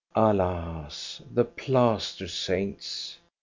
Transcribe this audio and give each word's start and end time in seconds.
Alas! 0.15 1.21
the 1.31 1.45
plaster 1.45 2.27
saints 2.27 3.17